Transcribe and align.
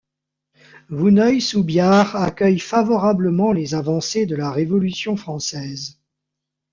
Vouneuil-sous-Biard 0.89 2.15
accueille 2.15 2.57
favorablement 2.59 3.51
les 3.51 3.75
avancées 3.75 4.25
de 4.25 4.35
la 4.35 4.49
Révolution 4.51 5.15
française. 5.15 5.99